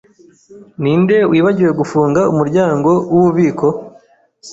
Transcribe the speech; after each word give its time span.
Ninde 0.81 1.17
wibagiwe 1.31 1.71
gufunga 1.79 2.21
umuryango 2.33 2.89
wububiko? 3.11 3.67